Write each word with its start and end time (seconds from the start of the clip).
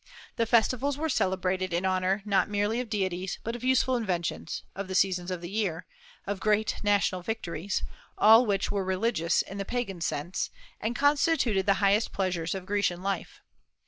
The 0.35 0.47
festivals 0.47 0.97
were 0.97 1.09
celebrated 1.09 1.73
in 1.73 1.85
honor 1.85 2.23
not 2.25 2.49
merely 2.49 2.79
of 2.79 2.89
deities, 2.89 3.37
but 3.43 3.55
of 3.55 3.63
useful 3.63 3.95
inventions, 3.95 4.63
of 4.75 4.87
the 4.87 4.95
seasons 4.95 5.29
of 5.29 5.41
the 5.41 5.49
year, 5.51 5.85
of 6.25 6.39
great 6.39 6.77
national 6.81 7.21
victories, 7.21 7.83
all 8.17 8.47
which 8.47 8.71
were 8.71 8.83
religious 8.83 9.43
in 9.43 9.59
the 9.59 9.63
pagan 9.63 10.01
sense, 10.01 10.49
and 10.79 10.95
constituted 10.95 11.67
the 11.67 11.75
highest 11.85 12.11
pleasures 12.13 12.55
of 12.55 12.65
Grecian 12.65 13.03
life. 13.03 13.41